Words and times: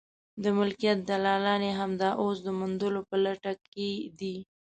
د 0.43 0.45
ملکیت 0.57 0.99
دلالان 1.09 1.61
یې 1.67 1.73
همدا 1.81 2.09
اوس 2.21 2.37
د 2.43 2.47
موندلو 2.59 3.01
په 3.09 3.15
لټه 3.25 3.53
کې 3.71 3.89
دي. 4.19 4.35